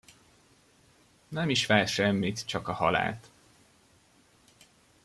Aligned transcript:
Nem 1.27 1.49
is 1.49 1.65
vár 1.65 1.87
semmit, 1.87 2.45
csak 2.45 2.67
a 2.67 2.73
halált. 2.73 3.29